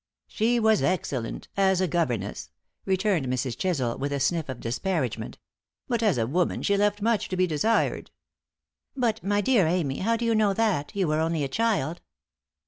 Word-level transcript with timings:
"She 0.25 0.59
was 0.59 0.81
excellent 0.81 1.47
as 1.55 1.79
a 1.79 1.87
governess," 1.87 2.49
returned 2.85 3.27
Mrs. 3.27 3.55
Chisel, 3.55 3.99
with 3.99 4.11
a 4.11 4.19
sniff 4.19 4.49
of 4.49 4.59
disparagement; 4.59 5.37
"but 5.87 6.01
as 6.01 6.17
a 6.17 6.25
woman 6.25 6.63
she 6.63 6.75
left 6.75 7.03
much 7.03 7.29
to 7.29 7.37
be 7.37 7.45
desired." 7.45 8.09
"But, 8.97 9.23
my 9.23 9.41
dear 9.41 9.67
Amy, 9.67 9.99
how 9.99 10.17
do 10.17 10.25
you 10.25 10.33
know 10.33 10.55
that? 10.55 10.95
You 10.95 11.07
were 11.07 11.19
only 11.19 11.43
a 11.43 11.47
child." 11.47 12.01